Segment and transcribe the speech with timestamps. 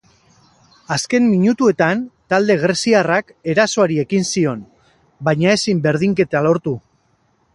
[0.93, 2.01] Azken minutuetan
[2.33, 4.65] talde greziarrak erasoari ekin zion,
[5.29, 6.77] baina ezin berdinketa lortu.